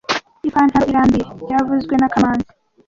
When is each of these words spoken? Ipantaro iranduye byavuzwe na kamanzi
Ipantaro 0.47 0.85
iranduye 0.91 1.23
byavuzwe 1.45 1.93
na 1.97 2.07
kamanzi 2.13 2.49